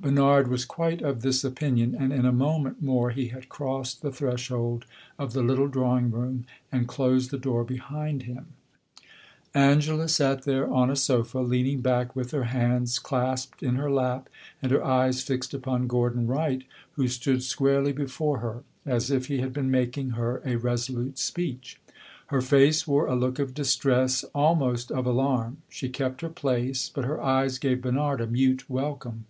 [0.00, 4.12] Bernard was quite of this opinion, and in a moment more he had crossed the
[4.12, 4.86] threshold
[5.18, 8.46] of the little drawing room and closed the door behind him.
[9.54, 14.28] Angela sat there on a sofa, leaning back with her hands clasped in her lap
[14.62, 16.62] and her eyes fixed upon Gordon Wright,
[16.92, 21.80] who stood squarely before her, as if he had been making her a resolute speech.
[22.28, 27.04] Her face wore a look of distress, almost of alarm; she kept her place, but
[27.04, 29.24] her eyes gave Bernard a mute welcome.